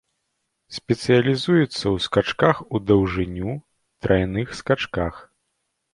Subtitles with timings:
[0.77, 3.53] Спецыялізуецца ў скачках у даўжыню,
[4.07, 5.13] трайных скачках.